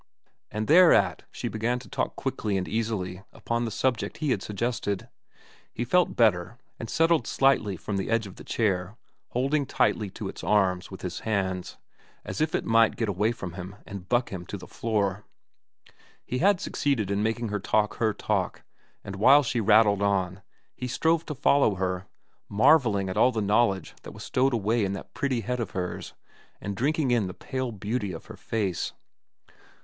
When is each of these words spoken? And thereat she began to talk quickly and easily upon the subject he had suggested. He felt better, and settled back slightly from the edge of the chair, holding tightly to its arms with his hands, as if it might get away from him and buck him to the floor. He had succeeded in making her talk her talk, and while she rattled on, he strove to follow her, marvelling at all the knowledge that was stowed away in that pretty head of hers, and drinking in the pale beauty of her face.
And 0.49 0.65
thereat 0.65 1.21
she 1.31 1.47
began 1.47 1.77
to 1.77 1.87
talk 1.87 2.15
quickly 2.15 2.57
and 2.57 2.67
easily 2.67 3.21
upon 3.31 3.65
the 3.65 3.69
subject 3.69 4.17
he 4.17 4.31
had 4.31 4.41
suggested. 4.41 5.09
He 5.71 5.85
felt 5.85 6.15
better, 6.15 6.57
and 6.79 6.89
settled 6.89 7.21
back 7.25 7.27
slightly 7.27 7.77
from 7.77 7.97
the 7.97 8.09
edge 8.09 8.25
of 8.25 8.37
the 8.37 8.43
chair, 8.43 8.97
holding 9.29 9.67
tightly 9.67 10.09
to 10.09 10.27
its 10.27 10.43
arms 10.43 10.89
with 10.89 11.03
his 11.03 11.19
hands, 11.19 11.77
as 12.25 12.41
if 12.41 12.55
it 12.55 12.65
might 12.65 12.95
get 12.95 13.09
away 13.09 13.31
from 13.31 13.53
him 13.53 13.75
and 13.85 14.09
buck 14.09 14.29
him 14.31 14.43
to 14.47 14.57
the 14.57 14.65
floor. 14.65 15.23
He 16.25 16.39
had 16.39 16.59
succeeded 16.59 17.11
in 17.11 17.21
making 17.21 17.49
her 17.49 17.59
talk 17.59 17.97
her 17.97 18.11
talk, 18.11 18.63
and 19.03 19.17
while 19.17 19.43
she 19.43 19.59
rattled 19.61 20.01
on, 20.01 20.41
he 20.75 20.87
strove 20.87 21.27
to 21.27 21.35
follow 21.35 21.75
her, 21.75 22.07
marvelling 22.49 23.07
at 23.07 23.17
all 23.17 23.31
the 23.31 23.39
knowledge 23.39 23.93
that 24.01 24.13
was 24.13 24.23
stowed 24.23 24.55
away 24.55 24.83
in 24.83 24.93
that 24.93 25.13
pretty 25.13 25.41
head 25.41 25.59
of 25.59 25.77
hers, 25.77 26.15
and 26.59 26.75
drinking 26.75 27.11
in 27.11 27.27
the 27.27 27.35
pale 27.35 27.71
beauty 27.71 28.11
of 28.11 28.25
her 28.25 28.35
face. 28.35 28.93